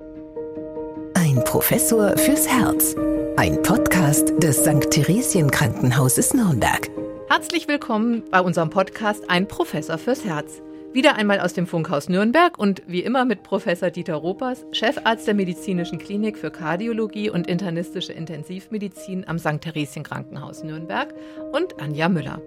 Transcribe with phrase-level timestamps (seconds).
[0.00, 2.96] Ein Professor fürs Herz.
[3.36, 4.90] Ein Podcast des St.
[4.90, 6.90] Theresien Krankenhauses Nürnberg.
[7.28, 10.60] Herzlich willkommen bei unserem Podcast Ein Professor fürs Herz.
[10.92, 15.34] Wieder einmal aus dem Funkhaus Nürnberg und wie immer mit Professor Dieter Ropers, Chefarzt der
[15.34, 19.60] Medizinischen Klinik für Kardiologie und internistische Intensivmedizin am St.
[19.60, 21.14] Theresien Krankenhaus Nürnberg
[21.52, 22.40] und Anja Müller.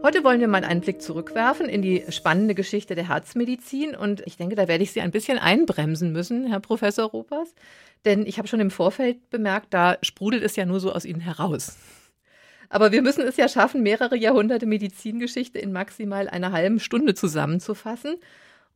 [0.00, 4.36] Heute wollen wir mal einen Blick zurückwerfen in die spannende Geschichte der Herzmedizin und ich
[4.36, 7.52] denke, da werde ich Sie ein bisschen einbremsen müssen, Herr Professor Ropers,
[8.04, 11.20] denn ich habe schon im Vorfeld bemerkt, da sprudelt es ja nur so aus Ihnen
[11.20, 11.76] heraus.
[12.68, 18.16] Aber wir müssen es ja schaffen, mehrere Jahrhunderte Medizingeschichte in maximal einer halben Stunde zusammenzufassen.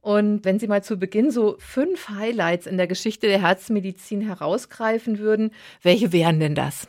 [0.01, 5.21] Und wenn Sie mal zu Beginn so fünf Highlights in der Geschichte der Herzmedizin herausgreifen
[5.21, 6.89] würden, welche wären denn das?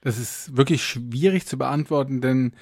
[0.00, 2.52] Das ist wirklich schwierig zu beantworten, denn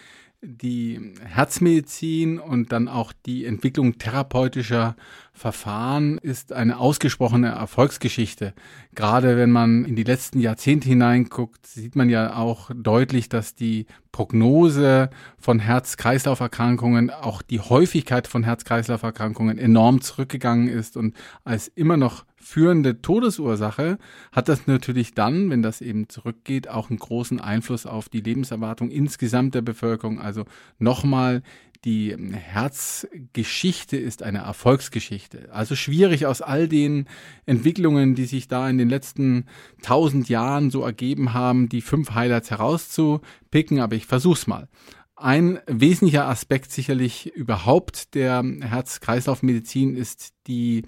[0.44, 4.96] die Herzmedizin und dann auch die Entwicklung therapeutischer
[5.32, 8.52] Verfahren ist eine ausgesprochene Erfolgsgeschichte.
[8.94, 13.86] Gerade wenn man in die letzten Jahrzehnte hineinguckt, sieht man ja auch deutlich, dass die
[14.10, 21.14] Prognose von Herz-Kreislauf-Erkrankungen, auch die Häufigkeit von Herz-Kreislauf-Erkrankungen enorm zurückgegangen ist und
[21.44, 23.98] als immer noch führende Todesursache
[24.32, 28.90] hat das natürlich dann, wenn das eben zurückgeht, auch einen großen Einfluss auf die Lebenserwartung
[28.90, 30.20] insgesamt der Bevölkerung.
[30.20, 30.44] Also
[30.78, 31.42] nochmal,
[31.84, 35.48] die Herzgeschichte ist eine Erfolgsgeschichte.
[35.52, 37.06] Also schwierig aus all den
[37.46, 39.46] Entwicklungen, die sich da in den letzten
[39.82, 44.68] tausend Jahren so ergeben haben, die fünf Highlights herauszupicken, aber ich versuch's mal.
[45.16, 50.82] Ein wesentlicher Aspekt sicherlich überhaupt der Herz-Kreislauf-Medizin ist die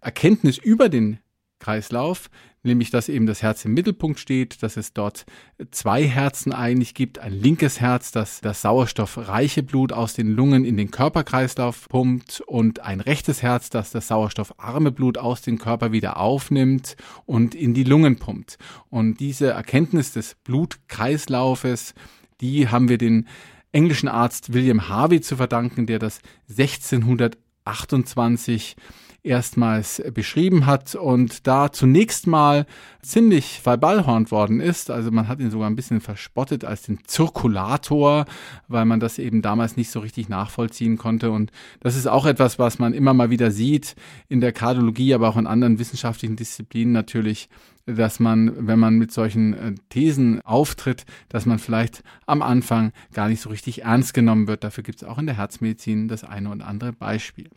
[0.00, 1.18] Erkenntnis über den
[1.60, 2.28] Kreislauf,
[2.62, 5.24] nämlich dass eben das Herz im Mittelpunkt steht, dass es dort
[5.70, 10.76] zwei Herzen eigentlich gibt, ein linkes Herz, das das sauerstoffreiche Blut aus den Lungen in
[10.76, 16.18] den Körperkreislauf pumpt und ein rechtes Herz, das das sauerstoffarme Blut aus dem Körper wieder
[16.18, 18.58] aufnimmt und in die Lungen pumpt.
[18.88, 21.94] Und diese Erkenntnis des Blutkreislaufes,
[22.40, 23.28] die haben wir den
[23.72, 26.18] englischen Arzt William Harvey zu verdanken, der das
[26.48, 28.74] 1628
[29.22, 32.66] erstmals beschrieben hat und da zunächst mal
[33.02, 34.90] ziemlich verballhornt worden ist.
[34.90, 38.24] Also man hat ihn sogar ein bisschen verspottet als den Zirkulator,
[38.68, 41.30] weil man das eben damals nicht so richtig nachvollziehen konnte.
[41.30, 43.94] Und das ist auch etwas, was man immer mal wieder sieht
[44.28, 47.48] in der Kardiologie, aber auch in anderen wissenschaftlichen Disziplinen natürlich,
[47.86, 53.28] dass man, wenn man mit solchen äh, Thesen auftritt, dass man vielleicht am Anfang gar
[53.28, 54.64] nicht so richtig ernst genommen wird.
[54.64, 57.50] Dafür gibt es auch in der Herzmedizin das eine oder andere Beispiel.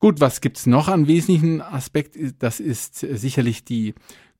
[0.00, 2.16] Gut, was gibt's noch an wesentlichen Aspekt?
[2.38, 3.94] Das ist sicherlich die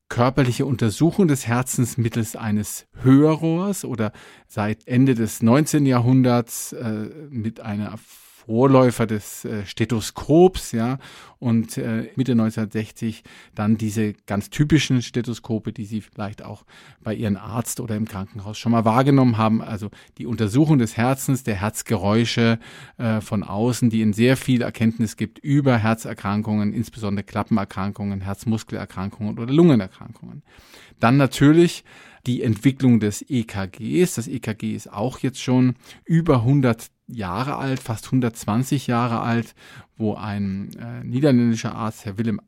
[0.09, 4.13] körperliche Untersuchung des Herzens mittels eines Hörrohrs oder
[4.49, 5.85] seit Ende des 19.
[5.85, 7.99] Jahrhunderts äh, mit einer
[8.47, 10.99] Vorläufer des äh, Stethoskops, ja,
[11.39, 13.25] und äh, Mitte 1960
[13.55, 16.65] dann diese ganz typischen Stethoskope, die Sie vielleicht auch
[17.03, 21.43] bei Ihrem Arzt oder im Krankenhaus schon mal wahrgenommen haben, also die Untersuchung des Herzens,
[21.43, 22.59] der Herzgeräusche
[22.99, 29.53] äh, von außen, die in sehr viel Erkenntnis gibt über Herzerkrankungen, insbesondere Klappenerkrankungen, Herzmuskelerkrankungen oder
[29.53, 30.43] Lungenerkrankungen.
[30.99, 31.85] Dann natürlich
[32.27, 34.15] die Entwicklung des EKGs.
[34.15, 39.55] Das EKG ist auch jetzt schon über 100 Jahre alt, fast 120 Jahre alt,
[39.97, 42.41] wo ein äh, niederländischer Arzt, Herr Willem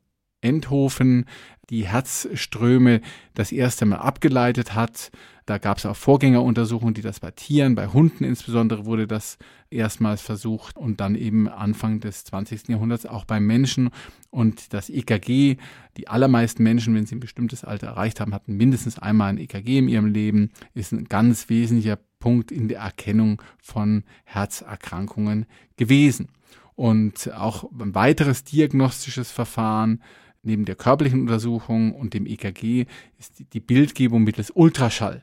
[0.43, 1.25] Endhofen,
[1.69, 3.01] die Herzströme
[3.33, 5.11] das erste Mal abgeleitet hat.
[5.45, 9.37] Da gab es auch Vorgängeruntersuchungen, die das bei Tieren, bei Hunden insbesondere wurde das
[9.69, 12.69] erstmals versucht und dann eben Anfang des 20.
[12.69, 13.89] Jahrhunderts auch bei Menschen.
[14.29, 15.57] Und das EKG,
[15.97, 19.79] die allermeisten Menschen, wenn sie ein bestimmtes Alter erreicht haben, hatten mindestens einmal ein EKG
[19.79, 25.45] in ihrem Leben, ist ein ganz wesentlicher Punkt in der Erkennung von Herzerkrankungen
[25.75, 26.29] gewesen.
[26.75, 30.01] Und auch ein weiteres diagnostisches Verfahren
[30.43, 32.85] neben der körperlichen Untersuchung und dem EKG
[33.17, 35.21] ist die Bildgebung mittels Ultraschall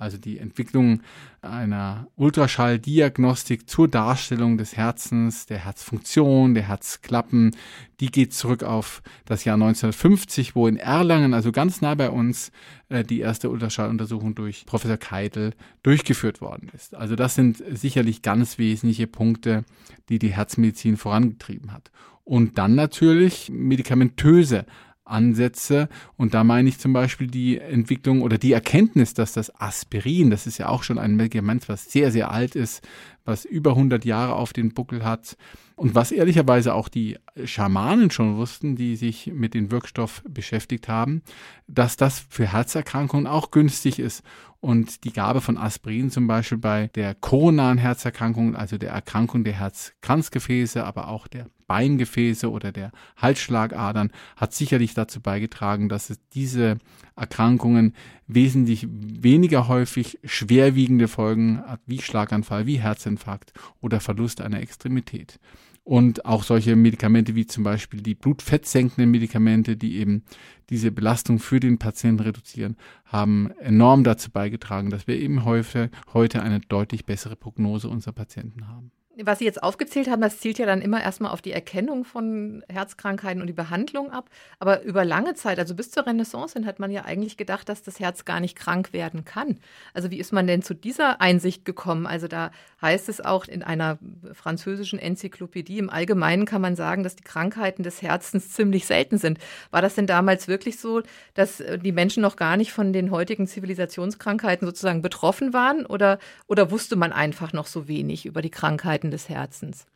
[0.00, 1.02] also die Entwicklung
[1.42, 7.54] einer Ultraschalldiagnostik zur Darstellung des Herzens, der Herzfunktion, der Herzklappen,
[8.00, 12.50] die geht zurück auf das Jahr 1950, wo in Erlangen, also ganz nah bei uns,
[12.88, 15.52] äh, die erste Ultraschalluntersuchung durch Professor Keitel
[15.82, 16.94] durchgeführt worden ist.
[16.94, 19.64] Also das sind sicherlich ganz wesentliche Punkte,
[20.08, 21.90] die die Herzmedizin vorangetrieben hat.
[22.24, 24.64] Und dann natürlich medikamentöse
[25.10, 25.88] Ansätze.
[26.16, 30.46] Und da meine ich zum Beispiel die Entwicklung oder die Erkenntnis, dass das Aspirin, das
[30.46, 32.86] ist ja auch schon ein Medikament, was sehr, sehr alt ist,
[33.24, 35.36] was über 100 Jahre auf den Buckel hat
[35.76, 41.22] und was ehrlicherweise auch die Schamanen schon wussten, die sich mit dem Wirkstoff beschäftigt haben,
[41.66, 44.22] dass das für Herzerkrankungen auch günstig ist.
[44.60, 49.54] Und die Gabe von Aspirin zum Beispiel bei der koronaren Herzerkrankung, also der Erkrankung der
[49.54, 56.78] Herzkranzgefäße, aber auch der Beingefäße oder der Halsschlagadern hat sicherlich dazu beigetragen, dass es diese
[57.14, 57.94] Erkrankungen
[58.26, 65.38] wesentlich weniger häufig schwerwiegende Folgen hat, wie Schlaganfall, wie Herzinfarkt oder Verlust einer Extremität.
[65.84, 70.24] Und auch solche Medikamente wie zum Beispiel die blutfettsenkenden Medikamente, die eben
[70.70, 76.42] diese Belastung für den Patienten reduzieren, haben enorm dazu beigetragen, dass wir eben heute, heute
[76.42, 80.66] eine deutlich bessere Prognose unserer Patienten haben was Sie jetzt aufgezählt haben, das zielt ja
[80.66, 84.30] dann immer erstmal auf die Erkennung von Herzkrankheiten und die Behandlung ab.
[84.60, 87.82] Aber über lange Zeit, also bis zur Renaissance hin, hat man ja eigentlich gedacht, dass
[87.82, 89.58] das Herz gar nicht krank werden kann.
[89.94, 92.06] Also wie ist man denn zu dieser Einsicht gekommen?
[92.06, 93.98] Also da heißt es auch in einer
[94.32, 99.38] französischen Enzyklopädie, im Allgemeinen kann man sagen, dass die Krankheiten des Herzens ziemlich selten sind.
[99.70, 101.02] War das denn damals wirklich so,
[101.34, 105.84] dass äh, die Menschen noch gar nicht von den heutigen Zivilisationskrankheiten sozusagen betroffen waren?
[105.84, 109.86] Oder, oder wusste man einfach noch so wenig über die Krankheiten des Herzens?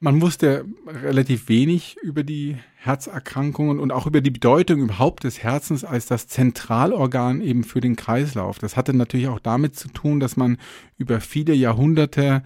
[0.00, 5.84] Man wusste relativ wenig über die Herzerkrankungen und auch über die Bedeutung überhaupt des Herzens
[5.84, 8.60] als das Zentralorgan eben für den Kreislauf.
[8.60, 10.56] Das hatte natürlich auch damit zu tun, dass man
[10.98, 12.44] über viele Jahrhunderte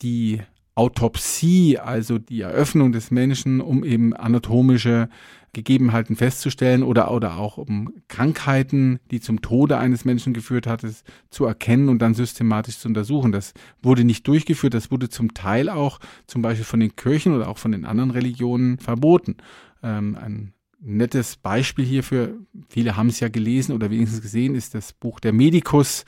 [0.00, 0.40] die
[0.74, 5.10] Autopsie, also die Eröffnung des Menschen, um eben anatomische
[5.56, 10.82] Gegebenheiten festzustellen oder, oder auch um Krankheiten, die zum Tode eines Menschen geführt hat,
[11.30, 13.32] zu erkennen und dann systematisch zu untersuchen.
[13.32, 17.48] Das wurde nicht durchgeführt, das wurde zum Teil auch zum Beispiel von den Kirchen oder
[17.48, 19.38] auch von den anderen Religionen verboten.
[19.82, 22.34] Ähm, ein nettes Beispiel hierfür,
[22.68, 26.04] viele haben es ja gelesen oder wenigstens gesehen, ist das Buch der Medikus,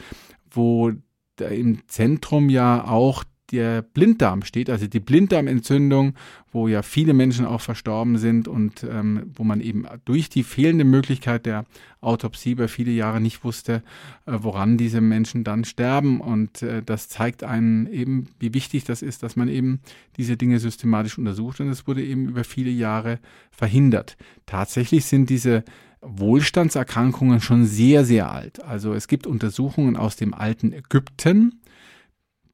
[0.50, 0.92] wo
[1.40, 6.14] im Zentrum ja auch der Blinddarm steht, also die Blinddarmentzündung,
[6.52, 10.84] wo ja viele Menschen auch verstorben sind und ähm, wo man eben durch die fehlende
[10.84, 11.64] Möglichkeit der
[12.00, 13.82] Autopsie über viele Jahre nicht wusste,
[14.26, 16.20] äh, woran diese Menschen dann sterben.
[16.20, 19.80] Und äh, das zeigt einen eben, wie wichtig das ist, dass man eben
[20.16, 23.18] diese Dinge systematisch untersucht und es wurde eben über viele Jahre
[23.50, 24.16] verhindert.
[24.46, 25.64] Tatsächlich sind diese
[26.00, 28.62] Wohlstandserkrankungen schon sehr, sehr alt.
[28.62, 31.60] Also es gibt Untersuchungen aus dem alten Ägypten,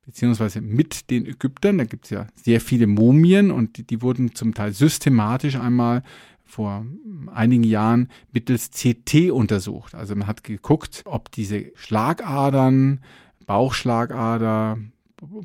[0.07, 1.79] beziehungsweise mit den Ägyptern.
[1.79, 6.03] Da gibt es ja sehr viele Mumien und die, die, wurden zum Teil systematisch einmal
[6.45, 6.85] vor
[7.33, 9.95] einigen Jahren mittels CT untersucht.
[9.95, 13.01] Also man hat geguckt, ob diese Schlagadern,
[13.47, 14.79] Bauchschlagader,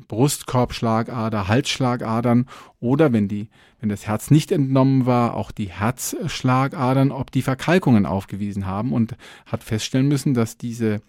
[0.08, 2.46] Brustkorbschlagader, Halsschlagadern
[2.80, 3.48] oder wenn die,
[3.80, 9.16] wenn das Herz nicht entnommen war, auch die Herzschlagadern, ob die Verkalkungen aufgewiesen haben und
[9.46, 11.00] hat feststellen müssen, dass diese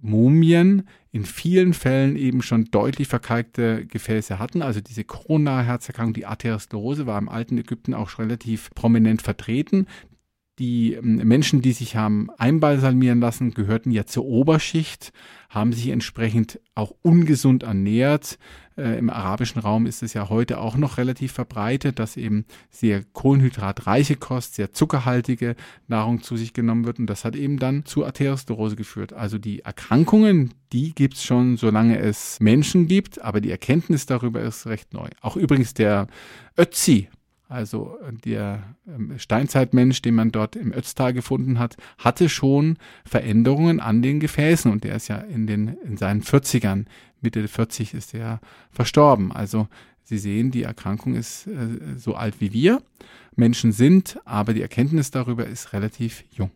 [0.00, 4.62] Mumien in vielen Fällen eben schon deutlich verkalkte Gefäße hatten.
[4.62, 9.86] Also diese koronare Herzerkrankung, die Arteriosklerose, war im alten Ägypten auch schon relativ prominent vertreten.
[10.58, 15.12] Die ähm, Menschen, die sich haben einbalsamieren lassen, gehörten ja zur Oberschicht,
[15.48, 18.38] haben sich entsprechend auch ungesund ernährt,
[18.76, 23.04] äh, Im arabischen Raum ist es ja heute auch noch relativ verbreitet, dass eben sehr
[23.04, 25.54] kohlenhydratreiche Kost, sehr zuckerhaltige
[25.86, 26.98] Nahrung zu sich genommen wird.
[26.98, 29.12] Und das hat eben dann zu Arteriosklerose geführt.
[29.12, 34.40] Also die Erkrankungen, die gibt es schon, solange es Menschen gibt, aber die Erkenntnis darüber
[34.40, 35.08] ist recht neu.
[35.20, 36.08] Auch übrigens der
[36.58, 37.08] Ötzi,
[37.48, 44.02] also der ähm, Steinzeitmensch, den man dort im Ötztal gefunden hat, hatte schon Veränderungen an
[44.02, 46.86] den Gefäßen und der ist ja in den in seinen 40ern
[47.20, 49.32] Mitte 40 ist er verstorben.
[49.32, 49.68] Also
[50.02, 52.82] Sie sehen, die Erkrankung ist äh, so alt wie wir
[53.36, 56.50] Menschen sind, aber die Erkenntnis darüber ist relativ jung.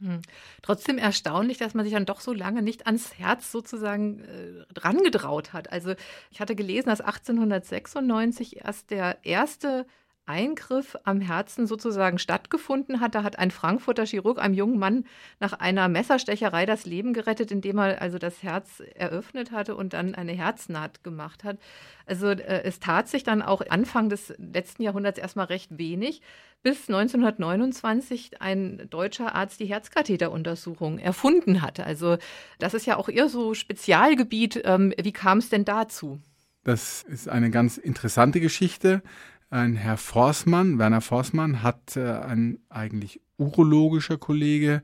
[0.00, 0.20] Hm.
[0.62, 5.52] Trotzdem erstaunlich, dass man sich dann doch so lange nicht ans Herz sozusagen äh, drangetraut
[5.52, 5.72] hat.
[5.72, 5.94] Also
[6.30, 9.86] ich hatte gelesen, dass 1896 erst der erste
[10.26, 13.14] Eingriff am Herzen sozusagen stattgefunden hat.
[13.14, 15.04] Da hat ein Frankfurter Chirurg einem jungen Mann
[15.40, 20.14] nach einer Messerstecherei das Leben gerettet, indem er also das Herz eröffnet hatte und dann
[20.14, 21.58] eine Herznaht gemacht hat.
[22.06, 26.22] Also äh, es tat sich dann auch Anfang des letzten Jahrhunderts erstmal recht wenig,
[26.62, 31.84] bis 1929 ein deutscher Arzt die Herzkatheteruntersuchung erfunden hatte.
[31.84, 32.18] Also
[32.58, 34.62] das ist ja auch eher so Spezialgebiet.
[34.64, 36.20] Ähm, wie kam es denn dazu?
[36.66, 39.00] Das ist eine ganz interessante Geschichte.
[39.50, 44.82] Ein Herr Forßmann, Werner Forßmann, hat äh, ein eigentlich urologischer Kollege,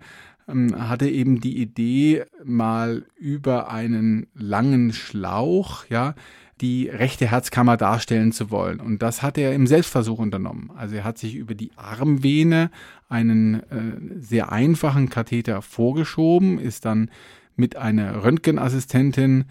[0.48, 6.14] ähm, hatte eben die Idee, mal über einen langen Schlauch, ja,
[6.60, 8.78] die rechte Herzkammer darstellen zu wollen.
[8.78, 10.70] Und das hat er im Selbstversuch unternommen.
[10.76, 12.70] Also er hat sich über die Armvene
[13.08, 17.10] einen äh, sehr einfachen Katheter vorgeschoben, ist dann
[17.56, 19.46] mit einer Röntgenassistentin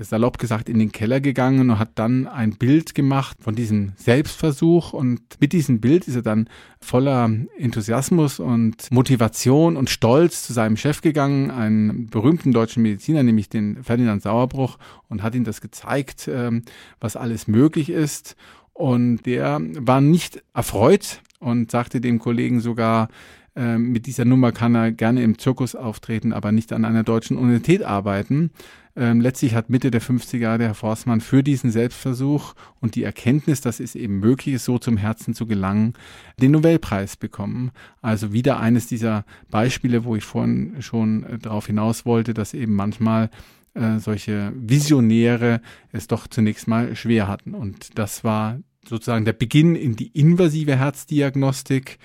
[0.00, 4.92] salopp gesagt in den Keller gegangen und hat dann ein Bild gemacht von diesem Selbstversuch
[4.92, 6.48] und mit diesem Bild ist er dann
[6.80, 13.48] voller Enthusiasmus und Motivation und Stolz zu seinem Chef gegangen, einen berühmten deutschen Mediziner, nämlich
[13.48, 16.62] den Ferdinand Sauerbruch und hat ihm das gezeigt, ähm,
[17.00, 18.36] was alles möglich ist
[18.74, 23.08] Und der war nicht erfreut und sagte dem Kollegen sogar,
[23.54, 27.36] äh, mit dieser Nummer kann er gerne im Zirkus auftreten, aber nicht an einer deutschen
[27.36, 28.50] Universität arbeiten.
[28.94, 33.04] Ähm, letztlich hat Mitte der 50er Jahre der Herr Forstmann für diesen Selbstversuch und die
[33.04, 35.94] Erkenntnis, dass es eben möglich ist, so zum Herzen zu gelangen,
[36.40, 37.70] den Nobelpreis bekommen.
[38.02, 42.74] Also wieder eines dieser Beispiele, wo ich vorhin schon äh, darauf hinaus wollte, dass eben
[42.74, 43.30] manchmal
[43.74, 47.54] äh, solche Visionäre es doch zunächst mal schwer hatten.
[47.54, 51.98] Und das war sozusagen der Beginn in die invasive Herzdiagnostik,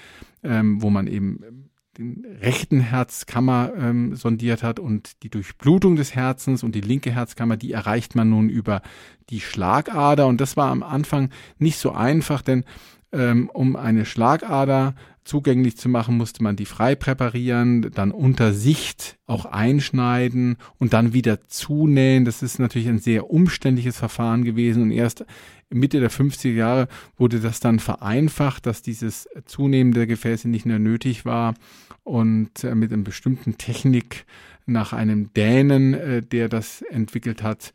[0.44, 1.67] ähm, wo man eben
[1.98, 7.58] den rechten Herzkammer ähm, sondiert hat und die Durchblutung des Herzens und die linke Herzkammer,
[7.58, 8.82] die erreicht man nun über
[9.30, 10.28] die Schlagader.
[10.28, 12.66] Und das war am Anfang nicht so einfach, denn
[13.12, 19.18] ähm, um eine Schlagader zugänglich zu machen, musste man die frei präparieren, dann unter Sicht
[19.28, 22.24] auch einschneiden und dann wieder zunähen.
[22.24, 25.26] Das ist natürlich ein sehr umständliches Verfahren gewesen und erst
[25.70, 26.88] Mitte der 50er Jahre
[27.18, 31.56] wurde das dann vereinfacht, dass dieses Zunehmen der Gefäße nicht mehr nötig war
[32.04, 34.26] und äh, mit einer bestimmten Technik
[34.66, 37.74] nach einem Dänen, äh, der das entwickelt hat,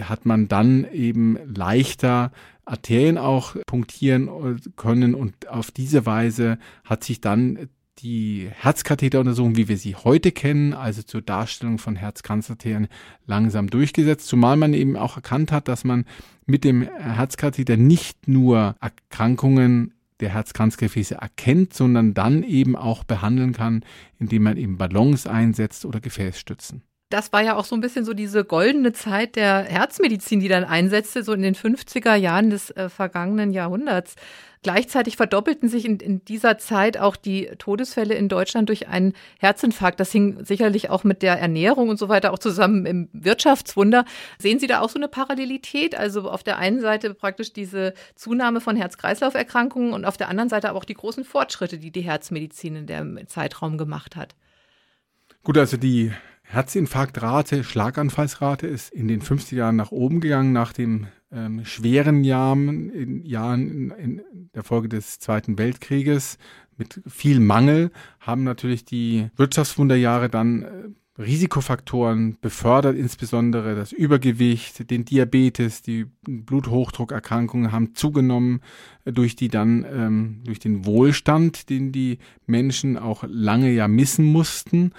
[0.00, 2.32] hat man dann eben leichter
[2.64, 9.68] Arterien auch punktieren äh, können und auf diese Weise hat sich dann die Herzkatheteruntersuchung, wie
[9.68, 12.88] wir sie heute kennen, also zur Darstellung von Herzkranzarterien,
[13.26, 16.04] langsam durchgesetzt, zumal man eben auch erkannt hat, dass man
[16.44, 23.84] mit dem Herzkatheter nicht nur Erkrankungen der Herzkranzgefäße erkennt, sondern dann eben auch behandeln kann,
[24.18, 28.14] indem man eben Ballons einsetzt oder Gefäßstützen das war ja auch so ein bisschen so
[28.14, 32.88] diese goldene Zeit der Herzmedizin, die dann einsetzte, so in den 50er Jahren des äh,
[32.88, 34.16] vergangenen Jahrhunderts.
[34.64, 40.00] Gleichzeitig verdoppelten sich in, in, dieser Zeit auch die Todesfälle in Deutschland durch einen Herzinfarkt.
[40.00, 44.06] Das hing sicherlich auch mit der Ernährung und so weiter auch zusammen im Wirtschaftswunder.
[44.38, 45.94] Sehen Sie da auch so eine Parallelität?
[45.94, 50.70] Also auf der einen Seite praktisch diese Zunahme von Herz-Kreislauf-Erkrankungen und auf der anderen Seite
[50.70, 54.34] aber auch die großen Fortschritte, die die Herzmedizin in dem Zeitraum gemacht hat.
[55.42, 56.10] Gut, also die
[56.54, 62.90] Herzinfarktrate, Schlaganfallsrate ist in den 50er Jahren nach oben gegangen, nach den ähm, schweren Jahren,
[62.90, 64.22] in, Jahren in, in
[64.54, 66.38] der Folge des Zweiten Weltkrieges
[66.76, 70.68] mit viel Mangel, haben natürlich die Wirtschaftswunderjahre dann äh,
[71.16, 78.60] Risikofaktoren befördert, insbesondere das Übergewicht, den Diabetes, die Bluthochdruckerkrankungen haben zugenommen
[79.04, 84.24] äh, durch die dann ähm, durch den Wohlstand, den die Menschen auch lange ja missen
[84.24, 84.92] mussten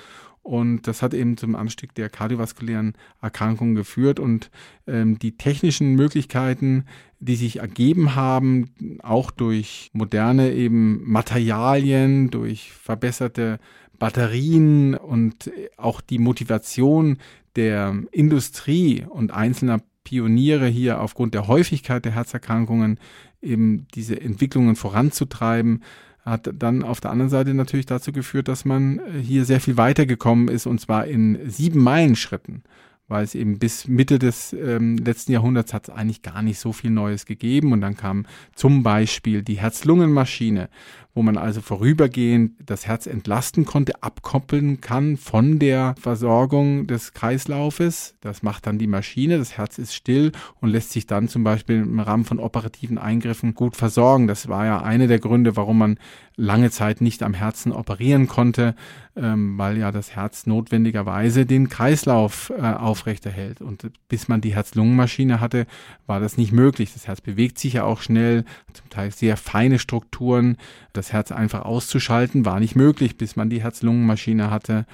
[0.45, 4.19] und das hat eben zum Anstieg der kardiovaskulären Erkrankungen geführt.
[4.19, 4.51] Und
[4.85, 6.85] ähm, die technischen Möglichkeiten,
[7.19, 8.69] die sich ergeben haben,
[9.01, 13.57] auch durch moderne eben Materialien, durch verbesserte
[13.97, 17.17] Batterien und auch die Motivation
[17.55, 22.99] der Industrie und einzelner Pioniere hier aufgrund der Häufigkeit der Herzerkrankungen
[23.41, 25.81] eben diese Entwicklungen voranzutreiben,
[26.25, 29.77] hat dann auf der anderen Seite natürlich dazu geführt, dass man äh, hier sehr viel
[29.77, 32.63] weitergekommen ist und zwar in sieben Meilenschritten
[33.07, 36.73] weil es eben bis Mitte des ähm, letzten Jahrhunderts hat es eigentlich gar nicht so
[36.73, 37.71] viel Neues gegeben.
[37.71, 40.69] Und dann kam zum Beispiel die Herz-Lungen-Maschine,
[41.15, 48.15] wo man also vorübergehend das Herz entlasten konnte, abkoppeln kann von der Versorgung des Kreislaufes.
[48.19, 51.77] Das macht dann die Maschine, das Herz ist still und lässt sich dann zum Beispiel
[51.77, 54.27] im Rahmen von operativen Eingriffen gut versorgen.
[54.27, 55.97] Das war ja einer der Gründe, warum man
[56.37, 58.75] lange Zeit nicht am Herzen operieren konnte,
[59.15, 63.61] ähm, weil ja das Herz notwendigerweise den Kreislauf äh, aufrechterhält.
[63.61, 65.65] Und bis man die Herz-Lungen-Maschine hatte,
[66.05, 66.93] war das nicht möglich.
[66.93, 68.43] Das Herz bewegt sich ja auch schnell,
[68.73, 70.57] zum Teil sehr feine Strukturen.
[70.93, 74.85] Das Herz einfach auszuschalten war nicht möglich, bis man die Herz-Lungen-Maschine hatte.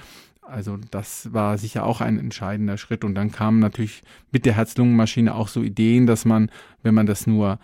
[0.42, 3.04] Also das war sicher auch ein entscheidender Schritt.
[3.04, 6.50] Und dann kamen natürlich mit der Herz-Lungen-Maschine auch so Ideen, dass man,
[6.82, 7.58] wenn man das nur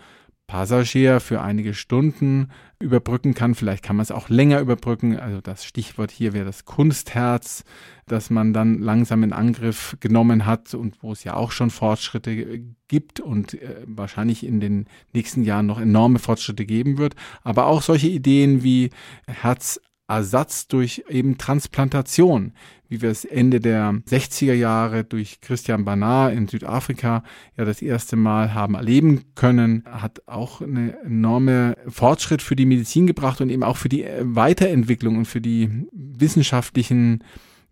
[0.49, 3.53] Passagier für einige Stunden überbrücken kann.
[3.53, 5.19] Vielleicht kann man es auch länger überbrücken.
[5.19, 7.63] Also das Stichwort hier wäre das Kunstherz,
[8.07, 12.63] das man dann langsam in Angriff genommen hat und wo es ja auch schon Fortschritte
[12.87, 17.15] gibt und äh, wahrscheinlich in den nächsten Jahren noch enorme Fortschritte geben wird.
[17.43, 18.89] Aber auch solche Ideen wie
[19.27, 22.53] Herz Ersatz durch eben Transplantation,
[22.89, 27.23] wie wir es Ende der 60er Jahre durch Christian Barnard in Südafrika
[27.55, 33.07] ja das erste Mal haben erleben können, hat auch eine enorme Fortschritt für die Medizin
[33.07, 37.23] gebracht und eben auch für die Weiterentwicklung und für die wissenschaftlichen,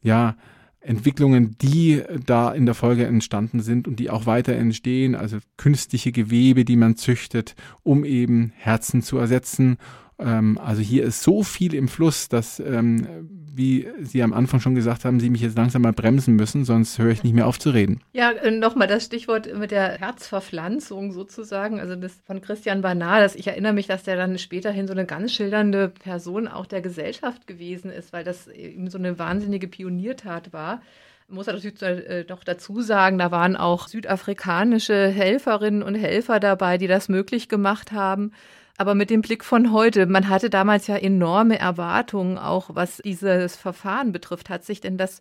[0.02, 0.38] ja,
[0.80, 6.14] Entwicklungen, die da in der Folge entstanden sind und die auch weiter entstehen, also künstliche
[6.14, 9.78] Gewebe, die man züchtet, um eben Herzen zu ersetzen
[10.20, 13.08] Ähm, also hier ist so viel im Fluss, dass, ähm,
[13.54, 16.98] wie Sie am Anfang schon gesagt haben, Sie mich jetzt langsam mal bremsen müssen, sonst
[16.98, 18.02] höre ich nicht mehr auf zu reden.
[18.14, 23.36] Ja, äh, nochmal das Stichwort mit der Herzverpflanzung sozusagen, also das von Christian Barnard, das,
[23.36, 27.48] ich erinnere mich, dass der dann späterhin so eine ganz schildernde Person auch der Gesellschaft
[27.48, 30.82] gewesen ist, weil das eben so eine wahnsinnige Pioniertat war
[31.30, 36.88] muss natürlich äh, doch dazu sagen, da waren auch südafrikanische Helferinnen und Helfer dabei, die
[36.88, 38.32] das möglich gemacht haben.
[38.78, 43.56] Aber mit dem Blick von heute, man hatte damals ja enorme Erwartungen, auch was dieses
[43.56, 44.50] Verfahren betrifft.
[44.50, 45.20] Hat sich denn das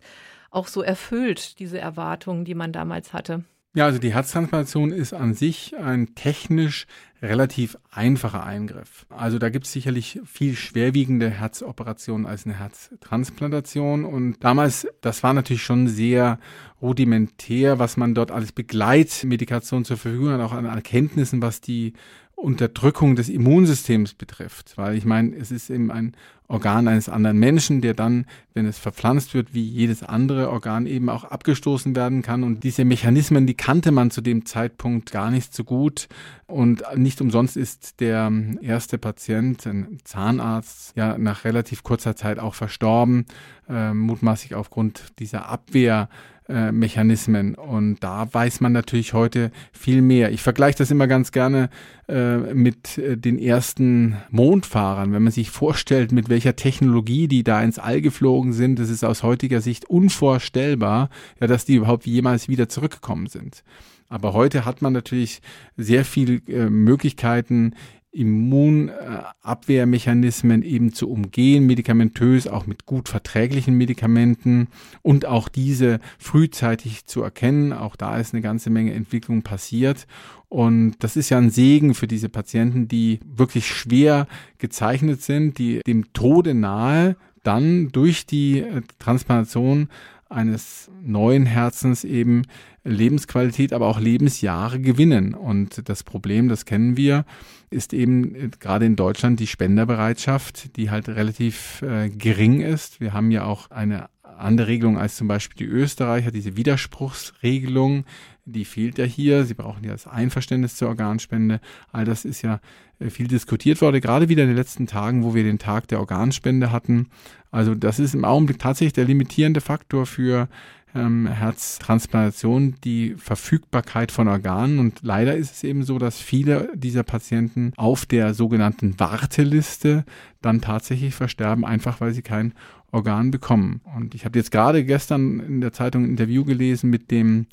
[0.51, 3.43] auch so erfüllt, diese Erwartungen, die man damals hatte?
[3.73, 6.87] Ja, also die Herztransplantation ist an sich ein technisch
[7.21, 9.05] relativ einfacher Eingriff.
[9.09, 14.05] Also da gibt es sicherlich viel schwerwiegende Herzoperationen als eine Herztransplantation.
[14.05, 16.39] Und damals, das war natürlich schon sehr
[16.81, 21.93] rudimentär, was man dort als Begleitmedikation zur Verfügung hat, auch an Erkenntnissen, was die
[22.37, 24.77] Unterdrückung des Immunsystems betrifft.
[24.77, 26.15] Weil ich meine, es ist eben ein
[26.47, 31.09] Organ eines anderen Menschen, der dann, wenn es verpflanzt wird, wie jedes andere Organ eben
[31.09, 32.43] auch abgestoßen werden kann.
[32.43, 36.07] Und diese Mechanismen, die kannte man zu dem Zeitpunkt gar nicht so gut.
[36.45, 42.53] Und nicht umsonst ist der erste Patient, ein Zahnarzt, ja nach relativ kurzer Zeit auch
[42.53, 43.25] verstorben,
[43.67, 46.07] äh, mutmaßlich aufgrund dieser Abwehr
[46.49, 47.55] äh, Mechanismen.
[47.55, 50.31] Und da weiß man natürlich heute viel mehr.
[50.31, 51.69] Ich vergleiche das immer ganz gerne
[52.07, 55.13] äh, mit äh, den ersten Mondfahrern.
[55.13, 59.03] Wenn man sich vorstellt, mit welcher Technologie die da ins All geflogen sind, das ist
[59.03, 61.09] aus heutiger Sicht unvorstellbar,
[61.41, 63.63] ja, dass die überhaupt jemals wieder zurückgekommen sind.
[64.09, 65.41] Aber heute hat man natürlich
[65.75, 67.73] sehr viele äh, Möglichkeiten,
[68.17, 74.67] Immunabwehrmechanismen eben zu umgehen, medikamentös, auch mit gut verträglichen Medikamenten
[75.01, 77.73] und auch diese frühzeitig zu erkennen.
[77.73, 80.07] Auch da ist eine ganze Menge Entwicklung passiert.
[80.49, 85.81] Und das ist ja ein Segen für diese Patienten, die wirklich schwer gezeichnet sind, die
[85.85, 89.89] dem Tode nahe dann durch die äh, Transplantation
[90.29, 92.43] eines neuen Herzens eben
[92.87, 95.33] Lebensqualität, aber auch Lebensjahre gewinnen.
[95.33, 97.25] Und das Problem, das kennen wir,
[97.69, 103.01] ist eben äh, gerade in Deutschland die Spenderbereitschaft, die halt relativ äh, gering ist.
[103.01, 108.05] Wir haben ja auch eine andere Regelung als zum Beispiel die Österreicher, diese Widerspruchsregelung,
[108.47, 109.45] die fehlt ja hier.
[109.45, 111.59] Sie brauchen ja das Einverständnis zur Organspende.
[111.91, 112.59] All das ist ja
[112.99, 115.99] äh, viel diskutiert worden, gerade wieder in den letzten Tagen, wo wir den Tag der
[115.99, 117.07] Organspende hatten.
[117.51, 120.47] Also das ist im Augenblick tatsächlich der limitierende Faktor für
[120.95, 124.79] ähm, Herztransplantation, die Verfügbarkeit von Organen.
[124.79, 130.05] Und leider ist es eben so, dass viele dieser Patienten auf der sogenannten Warteliste
[130.41, 132.53] dann tatsächlich versterben, einfach weil sie kein
[132.91, 133.81] Organ bekommen.
[133.95, 137.47] Und ich habe jetzt gerade gestern in der Zeitung ein Interview gelesen mit dem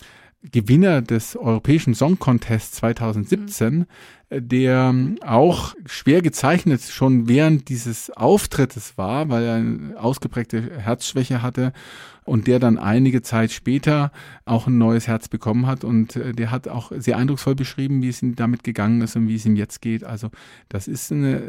[0.53, 3.87] Gewinner des Europäischen Song Contest 2017, mhm.
[4.31, 11.73] der auch schwer gezeichnet schon während dieses Auftrittes war, weil er eine ausgeprägte Herzschwäche hatte
[12.25, 14.13] und der dann einige Zeit später
[14.45, 18.09] auch ein neues Herz bekommen hat und äh, der hat auch sehr eindrucksvoll beschrieben, wie
[18.09, 20.05] es ihm damit gegangen ist und wie es ihm jetzt geht.
[20.05, 20.31] Also
[20.69, 21.43] das ist eine äh,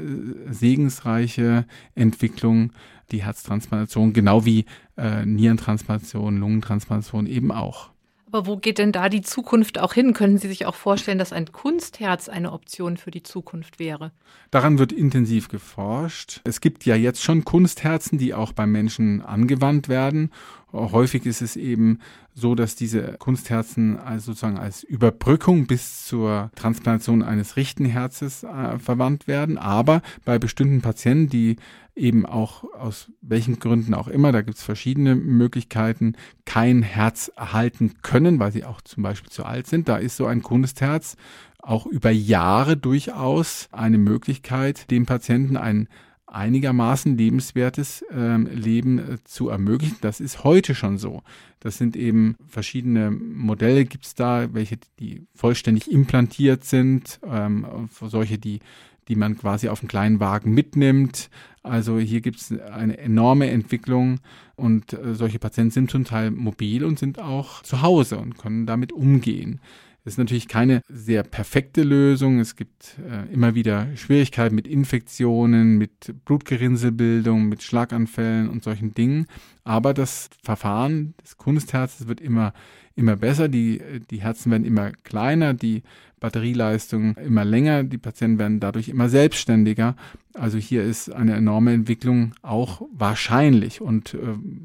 [0.49, 2.71] segensreiche Entwicklung,
[3.11, 4.65] die Herztransplantation, genau wie
[4.97, 7.94] äh, Nierentransplantation, Lungentransplantation eben auch.
[8.35, 10.11] Aber wo geht denn da die Zukunft auch hin?
[10.11, 14.11] Können Sie sich auch vorstellen, dass ein Kunstherz eine Option für die Zukunft wäre?
[14.51, 16.41] Daran wird intensiv geforscht.
[16.43, 20.31] Es gibt ja jetzt schon Kunstherzen, die auch beim Menschen angewandt werden.
[20.75, 21.99] Häufig ist es eben
[22.33, 28.77] so, dass diese Kunstherzen also sozusagen als Überbrückung bis zur Transplantation eines richtigen Herzes äh,
[28.79, 29.57] verwandt werden.
[29.57, 31.55] Aber bei bestimmten Patienten, die
[31.95, 37.93] eben auch aus welchen Gründen auch immer, da gibt es verschiedene Möglichkeiten, kein Herz erhalten
[38.01, 41.15] können, weil sie auch zum Beispiel zu alt sind, da ist so ein Kunstherz
[41.59, 45.87] auch über Jahre durchaus eine Möglichkeit, dem Patienten ein
[46.35, 49.97] einigermaßen lebenswertes ähm, Leben äh, zu ermöglichen.
[50.01, 51.23] Das ist heute schon so.
[51.59, 58.37] Das sind eben verschiedene Modelle gibt es da, welche die vollständig implantiert sind, ähm, solche,
[58.37, 58.59] die
[59.07, 61.29] die man quasi auf einen kleinen Wagen mitnimmt.
[61.63, 64.19] Also hier gibt es eine enorme Entwicklung
[64.55, 68.65] und äh, solche Patienten sind zum Teil mobil und sind auch zu Hause und können
[68.65, 69.59] damit umgehen.
[70.05, 72.39] Das ist natürlich keine sehr perfekte Lösung.
[72.39, 79.25] Es gibt äh, immer wieder Schwierigkeiten mit Infektionen, mit Blutgerinnselbildung, mit Schlaganfällen und solchen Dingen.
[79.63, 82.53] Aber das Verfahren des Kunstherzes wird immer,
[82.95, 83.47] immer besser.
[83.47, 85.83] Die, die Herzen werden immer kleiner, die
[86.19, 89.95] Batterieleistung immer länger, die Patienten werden dadurch immer selbstständiger.
[90.33, 93.81] Also hier ist eine enorme Entwicklung auch wahrscheinlich.
[93.81, 94.19] Und äh,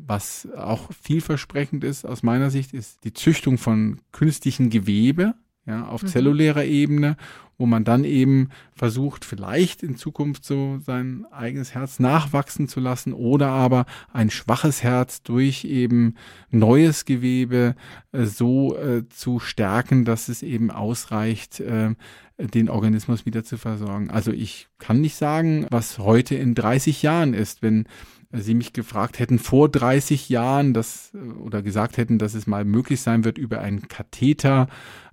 [0.07, 5.35] was auch vielversprechend ist aus meiner Sicht, ist die Züchtung von künstlichen Gewebe
[5.67, 6.09] ja, auf mhm.
[6.09, 7.17] zellulärer Ebene
[7.61, 13.13] wo man dann eben versucht, vielleicht in Zukunft so sein eigenes Herz nachwachsen zu lassen
[13.13, 16.15] oder aber ein schwaches Herz durch eben
[16.51, 17.75] neues Gewebe
[18.13, 21.95] äh, so äh, zu stärken, dass es eben ausreicht, äh,
[22.39, 24.09] den Organismus wieder zu versorgen.
[24.09, 27.85] Also ich kann nicht sagen, was heute in 30 Jahren ist, wenn
[28.33, 33.01] Sie mich gefragt hätten vor 30 Jahren, dass, oder gesagt hätten, dass es mal möglich
[33.01, 34.69] sein wird, über einen Katheter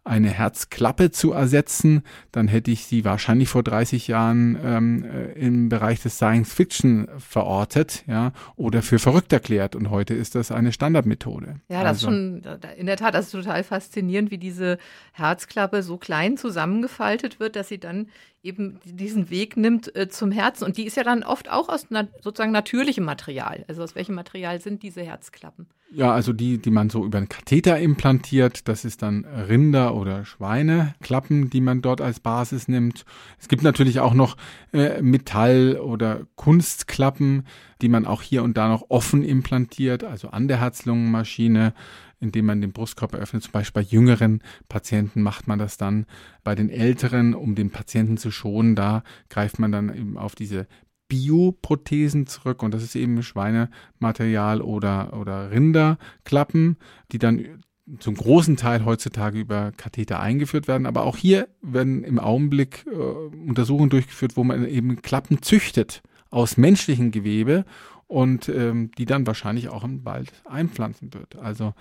[0.08, 5.70] eine Herzklappe zu ersetzen, dann hätte ich sie wahrscheinlich vor 30 Jahren ähm, äh, im
[5.70, 9.76] Bereich des Science Fiction verortet, ja, oder für verrückt erklärt.
[9.76, 11.60] Und heute ist das eine Standardmethode.
[11.70, 14.78] Ja, das also, ist schon, in der Tat, das ist total faszinierend, wie diese
[15.13, 18.08] Herzklappe so klein zusammengefaltet wird, dass sie dann
[18.43, 20.63] eben diesen Weg nimmt äh, zum Herzen.
[20.63, 23.65] Und die ist ja dann oft auch aus na sozusagen natürlichem Material.
[23.67, 25.67] Also aus welchem Material sind diese Herzklappen?
[25.89, 30.26] Ja, also die, die man so über einen Katheter implantiert, das ist dann Rinder- oder
[30.26, 33.06] Schweineklappen, die man dort als Basis nimmt.
[33.39, 34.36] Es gibt natürlich auch noch
[34.73, 37.47] äh, Metall- oder Kunstklappen,
[37.82, 41.73] die man auch hier und da noch offen implantiert, also an der Herz-Lungen-Maschine
[42.19, 43.43] indem man den Brustkorb öffnet.
[43.43, 46.06] Zum Beispiel bei jüngeren Patienten macht man das dann.
[46.43, 50.67] Bei den älteren, um den Patienten zu schonen, da greift man dann eben auf diese
[51.08, 56.78] Bioprothesen zurück und das ist eben Schweinematerial oder, oder Rinderklappen,
[57.12, 57.63] die dann
[58.00, 60.86] zum großen Teil heutzutage über Katheter eingeführt werden.
[60.86, 66.58] Aber auch hier werden im Augenblick äh, Untersuchungen durchgeführt, wo man eben Klappen züchtet aus
[66.58, 67.65] menschlichem Gewebe
[68.08, 71.38] und ähm, die dann wahrscheinlich auch bald einpflanzen wird.
[71.38, 71.74] Also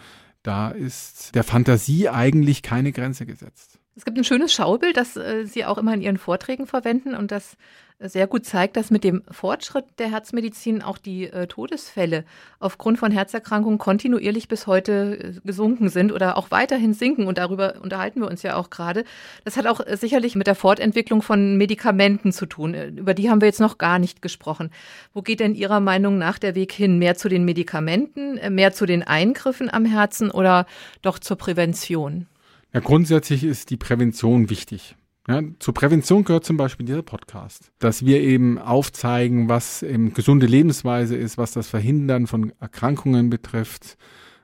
[0.43, 3.81] da ist der Fantasie eigentlich keine Grenze gesetzt.
[3.97, 7.31] Es gibt ein schönes Schaubild, das äh, Sie auch immer in Ihren Vorträgen verwenden und
[7.31, 7.57] das
[7.99, 12.25] sehr gut zeigt, dass mit dem Fortschritt der Herzmedizin auch die äh, Todesfälle
[12.59, 17.27] aufgrund von Herzerkrankungen kontinuierlich bis heute äh, gesunken sind oder auch weiterhin sinken.
[17.27, 19.05] Und darüber unterhalten wir uns ja auch gerade.
[19.45, 22.75] Das hat auch äh, sicherlich mit der Fortentwicklung von Medikamenten zu tun.
[22.75, 24.71] Äh, über die haben wir jetzt noch gar nicht gesprochen.
[25.15, 26.99] Wo geht denn Ihrer Meinung nach der Weg hin?
[26.99, 30.67] Mehr zu den Medikamenten, mehr zu den Eingriffen am Herzen oder
[31.01, 32.27] doch zur Prävention?
[32.75, 34.97] Ja, grundsätzlich ist die Prävention wichtig.
[35.29, 40.47] Ja, zur Prävention gehört zum Beispiel dieser Podcast, dass wir eben aufzeigen, was eben gesunde
[40.47, 43.97] Lebensweise ist, was das Verhindern von Erkrankungen betrifft,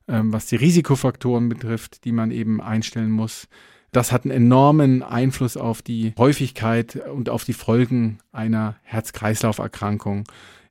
[0.09, 3.47] ähm, was die Risikofaktoren betrifft, die man eben einstellen muss.
[3.93, 10.25] Das hat einen enormen Einfluss auf die Häufigkeit und auf die Folgen einer Herz-Kreislauf-Erkrankung.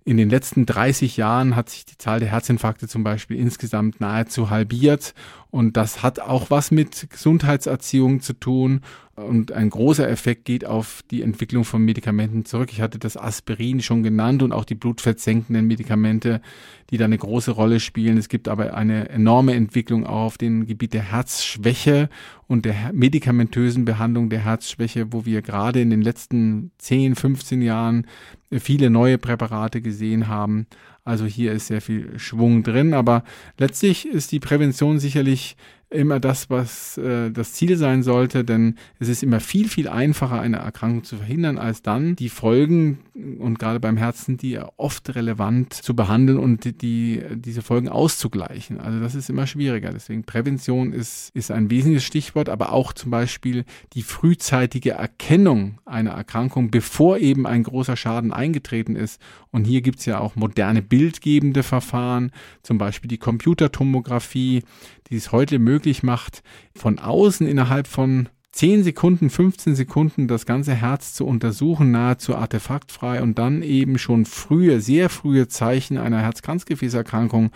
[0.04, 4.50] In den letzten 30 Jahren hat sich die Zahl der Herzinfarkte zum Beispiel insgesamt nahezu
[4.50, 5.13] halbiert.
[5.52, 8.82] Und das hat auch was mit Gesundheitserziehung zu tun
[9.15, 12.69] und ein großer Effekt geht auf die Entwicklung von Medikamenten zurück.
[12.71, 16.41] Ich hatte das Aspirin schon genannt und auch die blutfettsenkenden Medikamente,
[16.89, 18.17] die da eine große Rolle spielen.
[18.17, 22.10] Es gibt aber eine enorme Entwicklung auch auf dem Gebiet der Herzschwäche
[22.47, 28.08] und der medikamentösen Behandlung der Herzschwäche, wo wir gerade in den letzten 10, 15 Jahren
[28.50, 30.67] viele neue Präparate gesehen haben.
[31.04, 33.24] Also hier ist sehr viel Schwung drin, aber
[33.58, 35.58] letztlich ist die Prävention sicherlich
[35.91, 40.39] immer das, was äh, das Ziel sein sollte, denn es ist immer viel, viel einfacher,
[40.39, 42.99] eine Erkrankung zu verhindern, als dann die Folgen
[43.39, 48.79] und gerade beim Herzen, die oft relevant zu behandeln und die, diese Folgen auszugleichen.
[48.79, 49.91] Also das ist immer schwieriger.
[49.91, 56.12] Deswegen Prävention ist, ist ein wesentliches Stichwort, aber auch zum Beispiel die frühzeitige Erkennung einer
[56.12, 59.21] Erkrankung, bevor eben ein großer Schaden eingetreten ist.
[59.51, 62.31] Und hier gibt's ja auch moderne bildgebende Verfahren,
[62.63, 64.63] zum Beispiel die Computertomographie,
[65.10, 66.43] die es heute möglich macht,
[66.75, 73.22] von außen innerhalb von 10 Sekunden, 15 Sekunden das ganze Herz zu untersuchen, nahezu artefaktfrei
[73.22, 77.52] und dann eben schon frühe, sehr frühe Zeichen einer Herz-Kranzgefäßerkrankung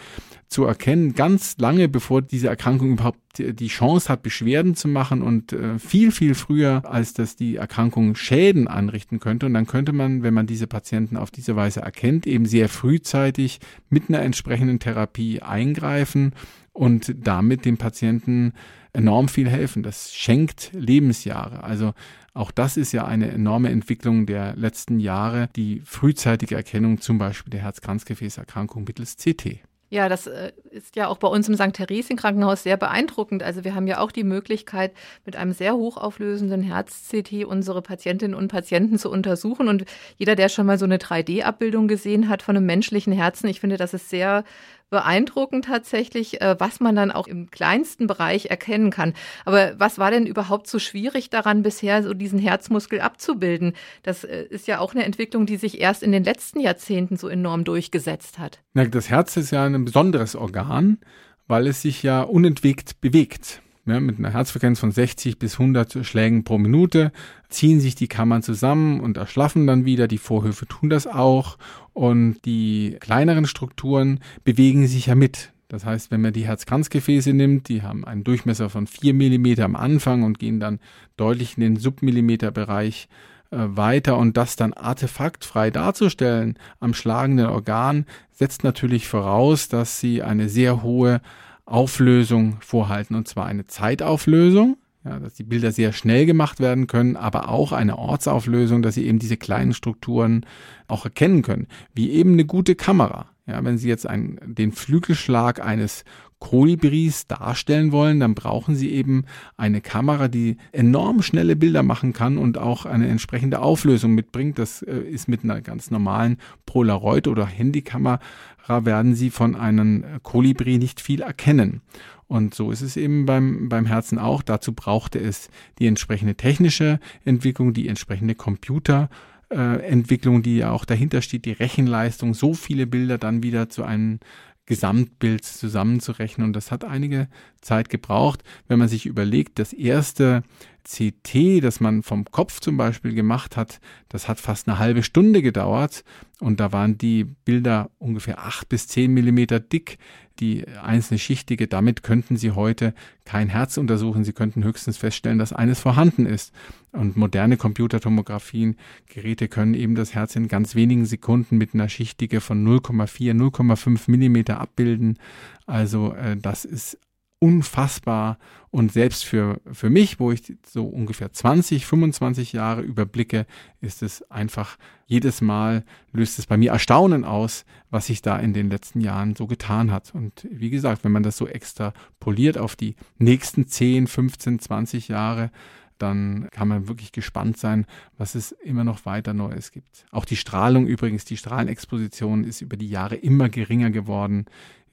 [0.47, 5.51] zu erkennen, ganz lange bevor diese Erkrankung überhaupt die Chance hat, Beschwerden zu machen und
[5.51, 9.47] äh, viel, viel früher, als dass die Erkrankung Schäden anrichten könnte.
[9.47, 13.59] Und dann könnte man, wenn man diese Patienten auf diese Weise erkennt, eben sehr frühzeitig
[13.89, 16.31] mit einer entsprechenden Therapie eingreifen
[16.71, 18.53] und damit dem Patienten
[18.95, 19.83] enorm viel helfen.
[19.83, 21.63] Das schenkt Lebensjahre.
[21.63, 21.93] Also
[22.33, 27.51] auch das ist ja eine enorme Entwicklung der letzten Jahre, die frühzeitige Erkennung zum Beispiel
[27.51, 29.59] der Herz-Kranzgefäßerkrankung mittels CT.
[29.89, 31.73] Ja, das äh, ist ja auch bei uns im St.
[31.73, 33.43] Theresien Krankenhaus sehr beeindruckend.
[33.43, 34.91] Also wir haben ja auch die Möglichkeit,
[35.25, 39.67] mit einem sehr hochauflösenden Herz-CT unsere Patientinnen und Patienten zu untersuchen.
[39.67, 39.85] Und
[40.17, 43.77] jeder, der schon mal so eine 3D-Abbildung gesehen hat von einem menschlichen Herzen, ich finde,
[43.77, 44.43] das ist sehr
[44.89, 49.13] beeindruckend tatsächlich, äh, was man dann auch im kleinsten Bereich erkennen kann.
[49.43, 53.73] Aber was war denn überhaupt so schwierig daran, bisher so diesen Herzmuskel abzubilden?
[54.03, 57.27] Das äh, ist ja auch eine Entwicklung, die sich erst in den letzten Jahrzehnten so
[57.27, 58.61] enorm durchgesetzt hat.
[58.73, 60.99] Das Herz ist ja ein besonderes Organ,
[61.47, 63.61] weil es sich ja unentwegt bewegt.
[63.85, 67.11] Ja, mit einer Herzfrequenz von 60 bis 100 Schlägen pro Minute,
[67.49, 70.07] ziehen sich die Kammern zusammen und erschlaffen dann wieder.
[70.07, 71.57] Die Vorhöfe tun das auch.
[71.93, 75.51] Und die kleineren Strukturen bewegen sich ja mit.
[75.67, 79.75] Das heißt, wenn man die Herzkranzgefäße nimmt, die haben einen Durchmesser von 4 mm am
[79.75, 80.79] Anfang und gehen dann
[81.17, 83.07] deutlich in den Submillimeterbereich
[83.51, 90.21] äh, weiter und das dann artefaktfrei darzustellen am schlagenden Organ setzt natürlich voraus, dass sie
[90.21, 91.21] eine sehr hohe
[91.65, 97.15] Auflösung vorhalten und zwar eine Zeitauflösung, ja, dass die Bilder sehr schnell gemacht werden können,
[97.15, 100.45] aber auch eine Ortsauflösung, dass sie eben diese kleinen Strukturen
[100.87, 103.29] auch erkennen können, wie eben eine gute Kamera.
[103.47, 106.03] Ja, wenn Sie jetzt einen, den Flügelschlag eines
[106.45, 109.25] Kolibris darstellen wollen, dann brauchen Sie eben
[109.57, 114.59] eine Kamera, die enorm schnelle Bilder machen kann und auch eine entsprechende Auflösung mitbringt.
[114.59, 118.19] Das äh, ist mit einer ganz normalen Polaroid oder Handykamera
[118.67, 121.81] werden Sie von einem Kolibri nicht viel erkennen.
[122.27, 124.43] Und so ist es eben beim, beim Herzen auch.
[124.43, 129.09] Dazu brauchte es die entsprechende technische Entwicklung, die entsprechende Computer
[129.49, 133.83] äh, Entwicklung, die ja auch dahinter steht, die Rechenleistung, so viele Bilder dann wieder zu
[133.83, 134.19] einem
[134.65, 136.47] Gesamtbild zusammenzurechnen.
[136.47, 137.27] Und das hat einige
[137.61, 138.43] Zeit gebraucht.
[138.67, 140.43] Wenn man sich überlegt, das erste
[140.83, 145.41] CT, das man vom Kopf zum Beispiel gemacht hat, das hat fast eine halbe Stunde
[145.41, 146.03] gedauert.
[146.39, 149.97] Und da waren die Bilder ungefähr acht bis zehn Millimeter dick
[150.39, 151.67] die einzelne Schichtige.
[151.67, 154.23] Damit könnten Sie heute kein Herz untersuchen.
[154.23, 156.53] Sie könnten höchstens feststellen, dass eines vorhanden ist.
[156.95, 158.77] Und moderne Computertomographien,
[159.07, 164.09] Geräte können eben das Herz in ganz wenigen Sekunden mit einer Schichtige von 0,4, 0,5
[164.09, 165.19] Millimeter abbilden.
[165.65, 166.97] Also äh, das ist
[167.39, 168.37] unfassbar.
[168.71, 173.45] Und selbst für, für mich, wo ich so ungefähr 20, 25 Jahre überblicke,
[173.81, 178.53] ist es einfach jedes Mal löst es bei mir Erstaunen aus, was sich da in
[178.53, 180.13] den letzten Jahren so getan hat.
[180.15, 185.51] Und wie gesagt, wenn man das so extrapoliert auf die nächsten 10, 15, 20 Jahre,
[185.97, 187.85] dann kann man wirklich gespannt sein,
[188.17, 190.05] was es immer noch weiter Neues gibt.
[190.11, 194.45] Auch die Strahlung übrigens, die Strahlenexposition ist über die Jahre immer geringer geworden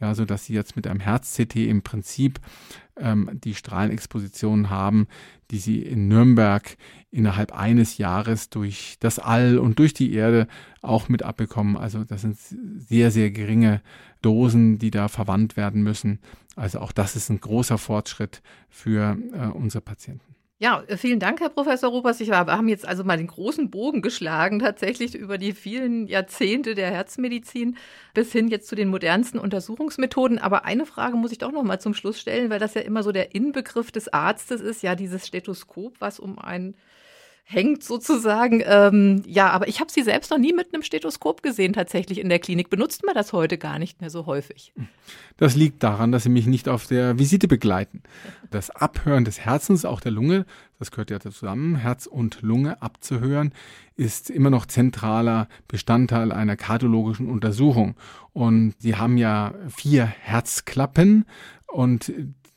[0.03, 2.41] ja, so dass sie jetzt mit einem Herz-CT im Prinzip
[2.97, 5.07] ähm, die Strahlenexposition haben,
[5.53, 6.77] die sie in Nürnberg
[7.13, 10.49] innerhalb eines Jahres durch das All und durch die Erde
[10.83, 11.77] auch mit abbekommen.
[11.77, 13.81] Also das sind sehr, sehr geringe
[14.23, 16.19] Dosen, die da verwandt werden müssen.
[16.57, 20.35] Also auch das ist ein großer Fortschritt für äh, unsere Patienten.
[20.63, 22.21] Ja, vielen Dank, Herr Professor Rupers.
[22.21, 26.07] Ich war, wir haben jetzt also mal den großen Bogen geschlagen, tatsächlich über die vielen
[26.07, 27.77] Jahrzehnte der Herzmedizin
[28.15, 30.39] bis hin jetzt zu den modernsten Untersuchungsmethoden.
[30.39, 33.03] Aber eine Frage muss ich doch noch mal zum Schluss stellen, weil das ja immer
[33.03, 36.77] so der Inbegriff des Arztes ist, ja, dieses Stethoskop, was um ein
[37.45, 38.63] hängt sozusagen.
[38.65, 42.29] Ähm, ja, aber ich habe sie selbst noch nie mit einem Stethoskop gesehen, tatsächlich in
[42.29, 42.71] der Klinik.
[42.71, 44.73] Benutzt man das heute gar nicht mehr so häufig?
[45.37, 48.03] Das liegt daran, dass sie mich nicht auf der Visite begleiten.
[48.51, 50.47] Das Abhören des Herzens, auch der Lunge,
[50.79, 53.53] das gehört ja zusammen, Herz und Lunge abzuhören,
[53.97, 57.97] ist immer noch zentraler Bestandteil einer kardiologischen Untersuchung.
[58.33, 61.27] Und sie haben ja vier Herzklappen
[61.67, 62.13] und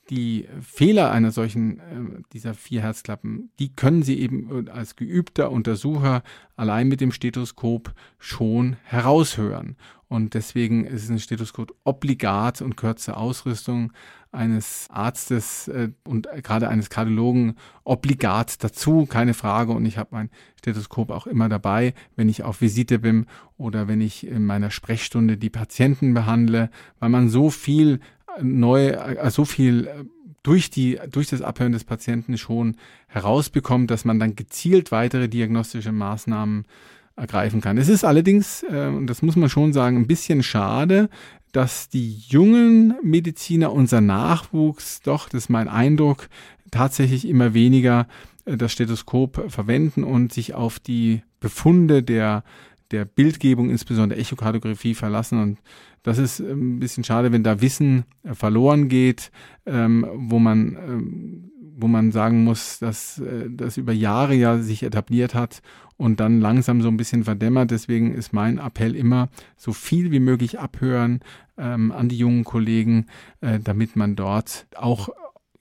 [0.10, 6.24] die Fehler einer solchen, äh, dieser vier Herzklappen, die können Sie eben als geübter Untersucher
[6.56, 9.76] allein mit dem Stethoskop schon heraushören.
[10.08, 13.92] Und deswegen ist ein Stethoskop obligat und zur Ausrüstung
[14.32, 19.72] eines Arztes äh, und gerade eines Kardiologen obligat dazu, keine Frage.
[19.72, 23.26] Und ich habe mein Stethoskop auch immer dabei, wenn ich auf Visite bin
[23.58, 28.00] oder wenn ich in meiner Sprechstunde die Patienten behandle, weil man so viel
[28.42, 30.04] neu, äh, so viel äh,
[30.44, 32.76] durch die, durch das Abhören des Patienten schon
[33.08, 36.66] herausbekommt, dass man dann gezielt weitere diagnostische Maßnahmen
[37.16, 37.78] ergreifen kann.
[37.78, 41.10] Es ist allerdings, äh, und das muss man schon sagen, ein bisschen schade,
[41.52, 46.28] dass die jungen Mediziner, unser Nachwuchs, doch, das ist mein Eindruck,
[46.70, 48.08] tatsächlich immer weniger
[48.46, 52.44] das Stethoskop verwenden und sich auf die Befunde der,
[52.96, 55.42] der Bildgebung, insbesondere Echokardiographie, verlassen.
[55.42, 55.60] Und
[56.04, 59.32] das ist ähm, ein bisschen schade, wenn da Wissen äh, verloren geht,
[59.66, 64.82] ähm, wo man ähm, wo man sagen muss, dass äh, das über Jahre ja sich
[64.84, 65.62] etabliert hat
[65.98, 67.70] und dann langsam so ein bisschen verdämmert.
[67.70, 69.28] Deswegen ist mein Appell immer,
[69.58, 71.20] so viel wie möglich abhören
[71.58, 73.06] an die jungen Kollegen,
[73.40, 75.08] äh, damit man dort auch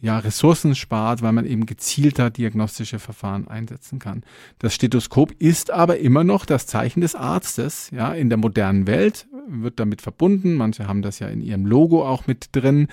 [0.04, 4.22] ja, Ressourcen spart, weil man eben gezielter diagnostische Verfahren einsetzen kann.
[4.58, 9.26] Das Stethoskop ist aber immer noch das Zeichen des Arztes, ja, in der modernen Welt
[9.48, 10.56] wird damit verbunden.
[10.56, 12.88] Manche haben das ja in ihrem Logo auch mit drin.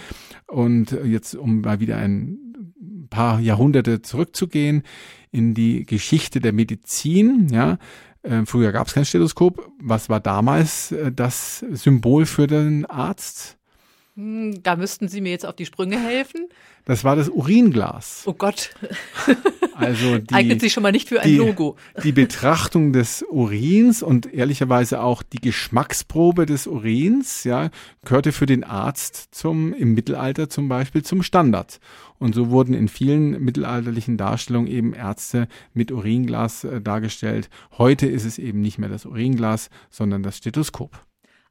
[0.47, 4.83] Und jetzt, um mal wieder ein paar Jahrhunderte zurückzugehen
[5.31, 7.77] in die Geschichte der Medizin, ja,
[8.23, 9.69] äh, früher gab es kein Stethoskop.
[9.79, 13.57] Was war damals äh, das Symbol für den Arzt?
[14.15, 16.47] Hm, da müssten Sie mir jetzt auf die Sprünge helfen.
[16.85, 18.23] Das war das Uringlas.
[18.25, 18.71] Oh Gott.
[19.73, 21.75] Also die, Eignet sich schon mal nicht für ein die, Logo.
[22.03, 27.69] Die Betrachtung des Urins und ehrlicherweise auch die Geschmacksprobe des Urins, ja,
[28.05, 31.79] gehörte für den Arzt zum, im Mittelalter zum Beispiel zum Standard.
[32.19, 37.49] Und so wurden in vielen mittelalterlichen Darstellungen eben Ärzte mit Uringlas äh, dargestellt.
[37.77, 41.03] Heute ist es eben nicht mehr das Uringlas, sondern das Stethoskop.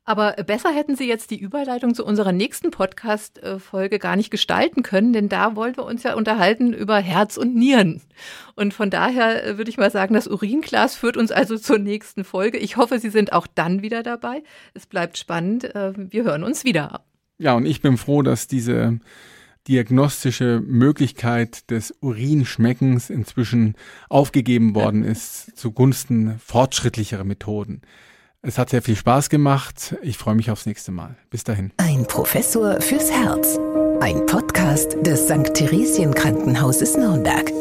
[0.04, 5.12] Aber besser hätten Sie jetzt die Überleitung zu unserer nächsten Podcast-Folge gar nicht gestalten können,
[5.12, 8.00] denn da wollen wir uns ja unterhalten über Herz und Nieren.
[8.56, 12.24] Und von daher äh, würde ich mal sagen, das Uringlas führt uns also zur nächsten
[12.24, 12.58] Folge.
[12.58, 14.42] Ich hoffe, Sie sind auch dann wieder dabei.
[14.74, 15.74] Es bleibt spannend.
[15.74, 17.04] Äh, wir hören uns wieder.
[17.38, 18.98] Ja, und ich bin froh, dass diese
[19.68, 23.74] diagnostische Möglichkeit des Urinschmeckens inzwischen
[24.08, 27.82] aufgegeben worden ist zugunsten fortschrittlicherer Methoden.
[28.42, 29.96] Es hat sehr viel Spaß gemacht.
[30.00, 31.14] Ich freue mich aufs nächste Mal.
[31.28, 31.72] Bis dahin.
[31.76, 33.58] Ein Professor fürs Herz.
[34.00, 35.52] Ein Podcast des St.
[35.52, 37.52] Theresien Krankenhauses Nürnberg.